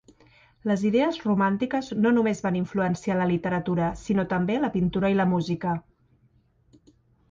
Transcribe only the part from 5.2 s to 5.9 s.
la música.